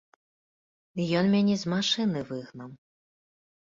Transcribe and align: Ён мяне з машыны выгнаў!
Ён 1.21 1.25
мяне 1.35 1.55
з 1.65 1.75
машыны 1.75 2.19
выгнаў! 2.31 2.71